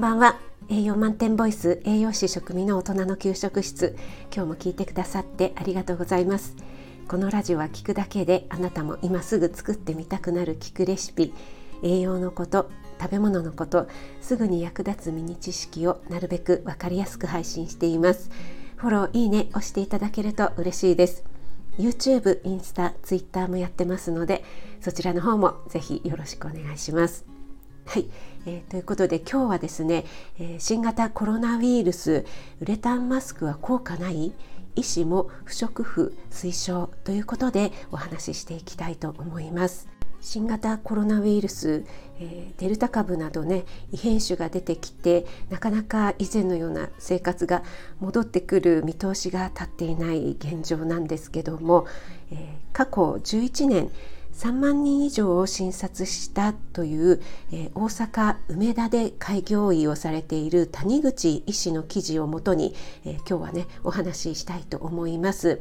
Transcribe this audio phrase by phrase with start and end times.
[0.00, 0.38] んばんは。
[0.70, 3.98] 栄養満点ボイス栄養士食味の大人の給食室。
[4.34, 6.56] 今日も聞いてくださってありがとうございます。
[7.06, 11.34] このラジオは聞くだけであなたも今すぐ作ってみたくなる聞くレシピ。
[11.82, 13.88] 栄養のこと食べ物のこと
[14.22, 18.30] すぐに役立つミニ知識をなるべくわかりやすく配信しています。
[18.76, 21.24] フォローいいね押していただけると嬉しいです。
[21.78, 24.44] YouTube、インスタ、Twitter もやってますので
[24.80, 27.26] そちらの方もぜひよろしくお願いします。
[27.86, 28.08] はい、
[28.46, 30.04] えー、ということで今日はですね、
[30.38, 32.24] えー、新型コロナウイルス
[32.60, 34.32] ウレタンマスクは効果ない
[34.76, 39.88] 医師も不織布推奨ということでお話ししていきたいと思います。
[40.22, 41.84] 新型コロナウイルス、
[42.18, 47.62] えー、デルタ株などね異変種が出てきてなかなか以前のような生活が
[48.00, 51.86] 戻ってくる見通しが立っていない現状なんですけども、
[52.30, 53.90] え、過去11年
[54.40, 57.20] 3万人以上を診察したという、
[57.52, 62.74] えー、大阪梅田で開業医をされている谷口医師の記事をもとに、
[63.04, 65.60] えー、今日はねお話ししたいと思います。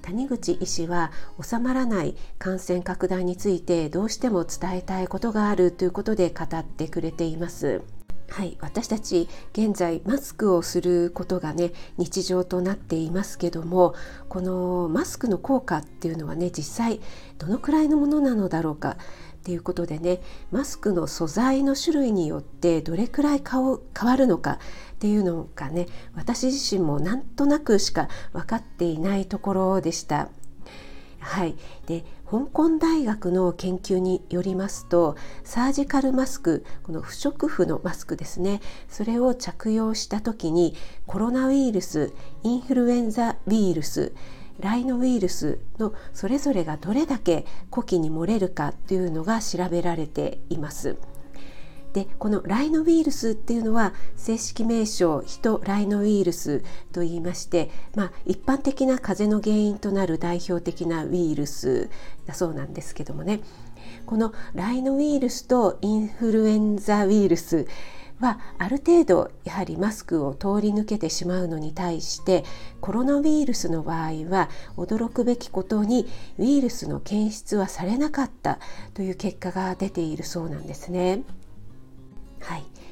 [0.00, 1.10] 谷口医師は
[1.42, 7.82] 収まらない感染拡大についてどうしても伝えたいことがあるということで語ってくれています。
[8.30, 13.94] はい、私たち現在マスクをすることがね日常となっていますけども
[14.28, 17.00] このマスクの効果っていうのはね実際
[17.38, 18.96] どのくらいのものなのだろうかっ
[19.42, 30.28] ていうことでねマスクの素材の種類によってどれくらい変わるのかっていうのがね私自身もなんとなくしか分かっていないところでした。
[31.20, 31.56] はい、
[31.86, 40.74] で香港大学の研究によりますとサージカルマスクこの不織布のマスクですねそれを着用した時に
[41.06, 42.12] コロナウイルス
[42.42, 44.12] インフルエンザウイルス
[44.60, 50.96] ライノウイルスのそれぞれがどれだけ呼気に漏れるかというのが調べられています。
[51.98, 56.62] でこのライノウイルスっていうのは正式名称ヒトライノウイルス
[56.92, 61.90] と言いまして、まあ、一般的な風邪の原因となる代表的なウイルス
[62.24, 63.40] だそうなんですけどもね
[64.06, 67.66] このライノウイルスとインフルエンザウイルス
[68.20, 72.44] はある程度やはりマスクを通り抜けてしまうのに対して
[72.80, 76.06] コロナウイルスの場合は驚くべきことに
[76.38, 78.60] ウイルスの検出はされなかった
[78.94, 81.24] という結果が出ているそうなんですね。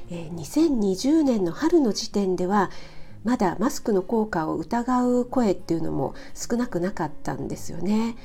[0.09, 2.69] え、2020年の春の時点では
[3.23, 8.15] まだマスクの効果を疑う声っていうのも少なくなかったんですよね。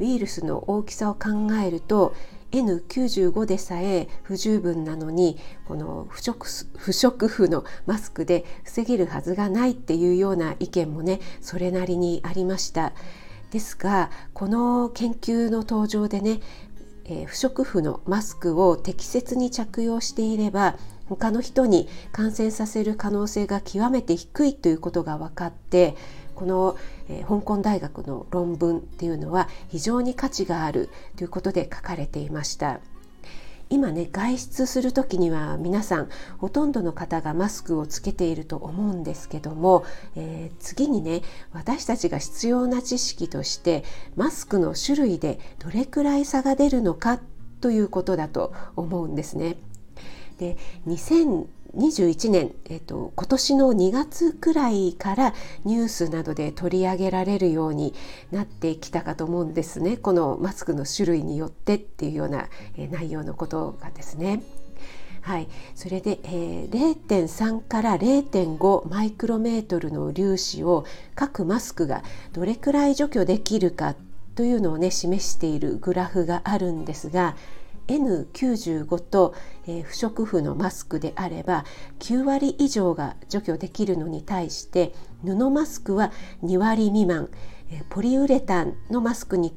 [0.00, 2.14] ウイルスの大きさを考えると
[2.52, 12.92] N95 でさえ不十分なのにこの不織不織布のマスクで防げるはずがないっていうような意見もねそれなりにありました。
[13.50, 16.40] ですがこの研究の登場でね
[17.10, 20.76] えー、不織布のマスクを適切に着用していれば
[21.08, 25.96] 他の人に感染させる可能性が極めて低いということが分かって
[26.34, 26.76] この、
[27.08, 32.80] えー、香港大学の論文っていうのは非常に価値があるということで書かれていました。
[33.70, 36.08] 今ね外出する時には皆さん
[36.38, 39.84] ほとんどの方がマスクをつけていると思うんですけども、
[40.16, 41.20] えー、次にね
[41.52, 43.84] 私たちが必要な知識として
[44.16, 47.20] マスクの種類でどれくらい差が出るのか
[47.60, 49.56] ということだと思うんですね。
[50.38, 55.34] で21年、えっと、今年の2月くらいから
[55.64, 57.92] ニュースなどで取り上げられるように
[58.30, 62.48] なってきたかと思うんですねこのマスクの種類によってっていうような、
[62.90, 64.42] 内容のことがですね。
[65.20, 73.94] はい、それで、えー、0.3から0.5マイクロメートルの粒子を各マスクがどれくらい除去できるか
[74.36, 77.36] というのをね示しているグラフがあるんですが
[77.88, 79.34] N95 と、
[79.66, 81.64] えー、不織布のマスクであれば
[81.98, 84.94] 9割以上が除去できるのに対して
[85.24, 86.12] 布マスクは
[86.44, 87.30] 2割未満、
[87.70, 89.54] えー、ポリウレタンのマスクに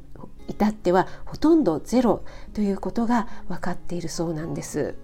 [0.47, 4.95] 至ってはほとんどゼロということが分かっているそうなんです。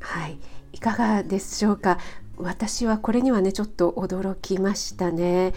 [0.00, 0.38] はい、
[0.72, 1.98] いかがでしょうか？
[2.36, 5.54] 私はこれにはねちょっと驚きましたね。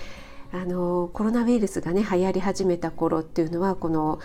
[0.54, 4.20] あのコロナウイルスがね流行り始めた頃っていうのはこの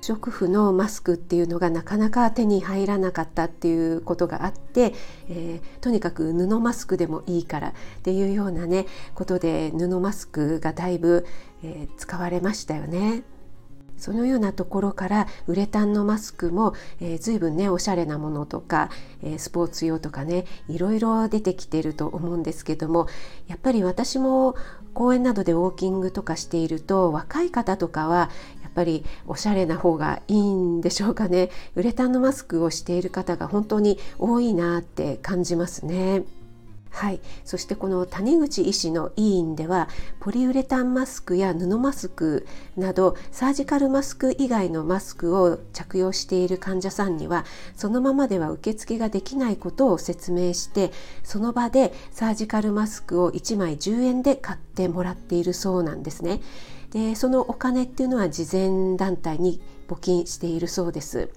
[0.00, 4.94] 食布のマスクっていうのがなかなか手に入らなかったっていうことがあって、
[5.28, 11.26] えー、とにかく布マスクでもいいからっていうようなねことで布マスクがだいぶ、
[11.62, 13.22] えー、使われましたよね。
[14.00, 18.88] そのようなところからウレタンのマスクも、えー、随分ねおしゃれなものとか、
[19.22, 23.08] えー、スポーツ用とかねいろいろ出てきてると思うんですけども
[23.46, 24.56] やっぱり私も
[24.94, 28.30] 公園などでウォーキングとかしていると若い方とかは
[28.70, 36.22] っぱりおしゃれな方がいいんでしょうかねウレタンのマスクをしている方が本当に多いなって感じますね。
[36.90, 39.88] はい、そしてこの谷口医師の委員では
[40.18, 42.46] ポリウレタンマスクや布マスク
[42.76, 47.44] などサージカルマスク以外のマスクを着用している患者さんには
[47.76, 50.90] そのままでは受付ができないことを説明して
[51.22, 56.40] その場でサージカルマスクを1枚10円で買ってもらっているそうなんですね。
[56.90, 61.30] でそのお金っていうのは慈善団体に募金しているそうです。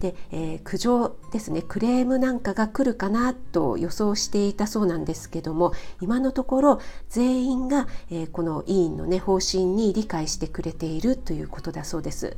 [0.00, 12.36] で、えー、苦情ですねクレームなんかが来るかなと予想していたそうなんですけども今のところ全員が、えー、この委員の、ね、方針に理解してくれているということだそうです。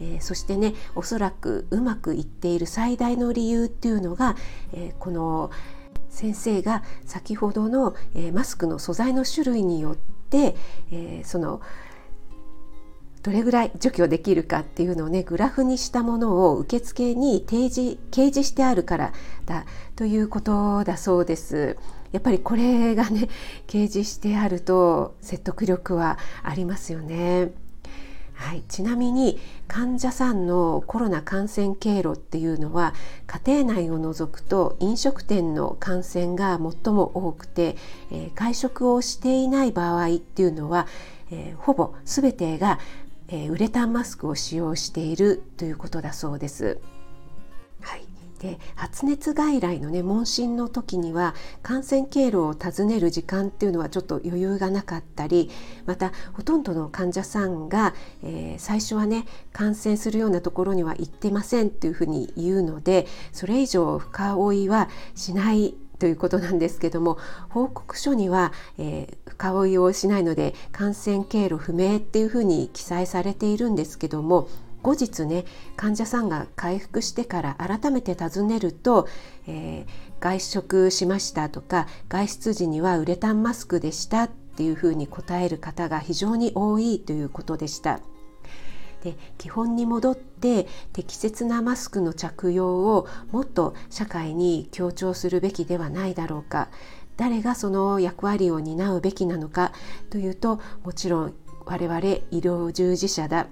[0.00, 4.36] えー、そしてねおそらくうまくいっている最大の理由っていうのが、
[4.72, 5.50] えこの
[6.08, 10.56] 先生が先ほどの、えマスクの素材の種類によって、
[10.90, 11.60] えその
[13.22, 19.12] どれぐらい除去できるかっていうのをねグラフにしたものを受付に提示掲示してあるから
[19.46, 21.76] だということだそうです。
[22.12, 23.28] やっぱりこれがね
[23.66, 27.52] 掲示してあると説得力はありますよね。
[28.40, 29.38] はい、ちなみに
[29.68, 32.94] 患者さんのコロナ感染経路っていうのは
[33.26, 37.76] 家庭内を除くと飲食店の感染が最も多くて、
[38.10, 40.86] えー、会食をしていない場合っていうのは、
[41.30, 42.78] えー、ほぼ全てが
[43.32, 46.80] えー、ウレタンマスクを使用しているということだそうです。
[47.80, 48.02] はい、
[48.40, 55.50] で発熱外来のね問診の時には感染経路を尋ねる時間っていうのはちょっと余裕がなかったり
[55.86, 67.18] またほとんどの患者さんが、えー、最初はね感染するようなところには行ってませんっていうふうに言うのでそれ以上深追いはしないということなんですけども
[67.50, 74.48] 報告書には、えー、深追いをしないので感染経路不明っていうふうに記載されているんですけども
[74.82, 75.44] 後日ね
[75.76, 79.06] 患者さんが回復してから改めて尋ねると、
[79.46, 88.00] えー、外食しましたとか外出時にはウレタンマスクでしたっていうふうに答える方が非常に多いということでした。
[89.02, 96.68] で基本に戻って適切なマスクの着用をもっと社会に強調するべきではないだろうか
[97.16, 99.72] 誰がその役割を担うべきなのか
[100.08, 101.34] というともちろん
[101.66, 103.46] 我々医療従事者だ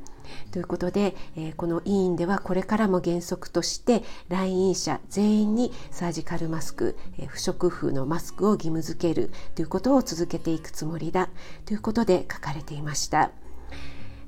[0.50, 11.28] ということで、えー、この委員ではこれからも原則として来院者全員にサージカルマスク、えー、不織布のマスクを義務付けるということを続けていくつもりだ
[11.64, 13.30] ということで書かれていました。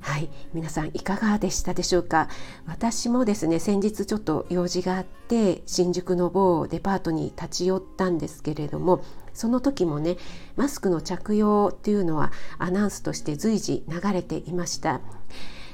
[0.01, 0.29] はい。
[0.53, 2.27] 皆さんいかがでしたでしょうか？
[2.65, 9.03] 私もですね先日ちょっと用事があって新宿の某デパートに立ち寄ったんですけれども
[9.33, 10.17] その時もね
[10.55, 15.01] マスクの着用っていうのはアナウンスとして随時流れていました、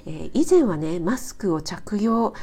[0.06, 2.34] えー、以前はねマスクを着用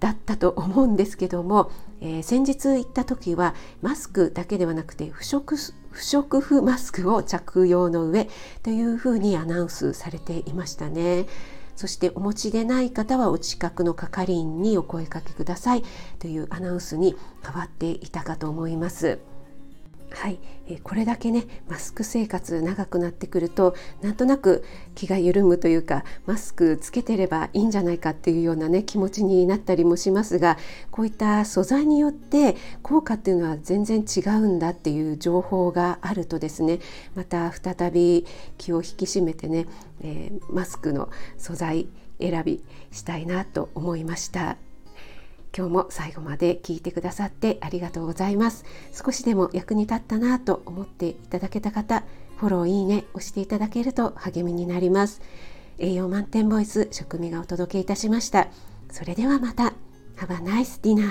[0.00, 1.70] だったと思うんですけども、
[2.00, 5.56] えー、先日行った時はマスクだけではなくて不織
[5.92, 8.28] 不織布マスクを着用の上
[8.62, 11.26] というふうにアナウンスされていましたね。
[11.76, 15.82] そしてお持ちでない方はお近くの係員にお声かけください
[16.18, 19.18] というアナウンスに変わっていたかと思います。
[20.14, 20.38] はい、
[20.68, 24.64] えこれだけねマスク生活長くなってくるとなんとなく
[24.94, 30.58] 気が緩むというかマスクつけてればいいんじゃないかっていうようなね気持ちになったりもしますが
[30.90, 36.78] こういった素材によって効果っていうのは全然違うんだっていう情報があるとですね
[37.14, 38.26] また再び
[38.58, 39.66] 気を引き締めてね、
[40.02, 41.88] えー、マスクの素材
[42.20, 44.71] 選びしたいなと思いました。
[45.56, 48.64] 今日も最後まで聞いてくださってありがとうございます。
[48.92, 52.04] 少しでも役に立ったなと思っていただけた方
[52.36, 55.20] フォローいいね押していただけると励みになります。
[55.78, 58.48] 栄養満点ボイス食味がお届けいたしました。
[58.90, 59.74] それではまた。
[60.16, 61.10] Have a nice dinner